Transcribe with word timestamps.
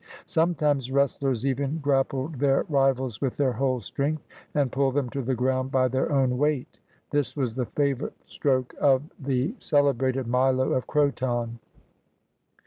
Sometimes 0.25 0.89
wrestlers 0.91 1.45
even 1.45 1.77
grappled 1.77 2.33
their 2.39 2.65
rivals 2.69 3.21
with 3.21 3.37
their 3.37 3.53
whole 3.53 3.81
strength, 3.81 4.25
and 4.55 4.71
pulled 4.71 4.95
them 4.95 5.11
to 5.11 5.21
the 5.21 5.35
ground 5.35 5.69
by 5.69 5.87
their 5.87 6.11
own 6.11 6.39
weight,— 6.39 6.79
this 7.11 7.35
was 7.37 7.53
the 7.53 7.67
favorite 7.67 8.17
stroke 8.25 8.73
of 8.79 8.79
the 8.79 8.81
1 8.81 8.97
Nearly 8.97 9.09
fifty 9.09 9.13
six 9.13 9.29
miles. 9.29 9.43
6S 9.43 9.53
GREECE 9.53 9.63
celebrated 9.63 10.27
Milo 10.27 10.73
of 10.73 10.87
Croton. 10.87 11.59